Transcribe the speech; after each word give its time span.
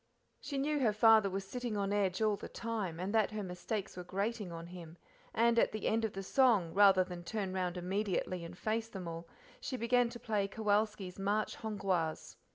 She 0.39 0.57
knew 0.57 0.79
her 0.79 0.93
father 0.93 1.29
was 1.29 1.45
sitting 1.47 1.77
on 1.77 1.93
edge 1.93 2.23
all 2.23 2.35
the 2.35 2.49
time, 2.49 2.99
and 2.99 3.13
that 3.13 3.29
her 3.29 3.43
mistakes 3.43 3.95
were 3.95 4.03
grating 4.03 4.51
on 4.51 4.65
him, 4.65 4.97
and 5.31 5.59
at 5.59 5.71
the 5.73 5.85
end 5.85 6.03
of 6.03 6.13
the 6.13 6.23
song, 6.23 6.73
rather 6.73 7.03
than 7.03 7.23
turn 7.23 7.53
round 7.53 7.77
immediately 7.77 8.43
and 8.43 8.57
face 8.57 8.87
them 8.89 9.07
all, 9.07 9.27
she 9.59 9.77
began 9.77 10.09
to 10.09 10.19
play 10.19 10.47
Kowalski's 10.47 11.19
March 11.19 11.57
Hongroise. 11.57 12.35